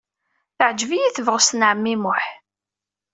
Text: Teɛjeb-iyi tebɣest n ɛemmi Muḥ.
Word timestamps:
Teɛjeb-iyi 0.57 1.09
tebɣest 1.15 1.51
n 1.55 1.61
ɛemmi 1.69 1.95
Muḥ. 2.03 2.25